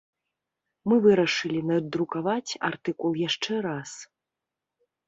Мы 0.91 0.95
вырашылі 1.03 1.61
надрукаваць 1.71 2.57
артыкул 2.71 3.11
яшчэ 3.29 3.53
раз. 3.69 3.91